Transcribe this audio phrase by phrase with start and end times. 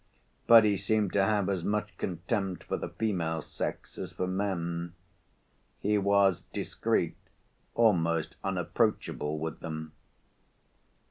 [0.47, 4.95] But he seemed to have as much contempt for the female sex as for men;
[5.79, 7.17] he was discreet,
[7.75, 9.91] almost unapproachable, with them.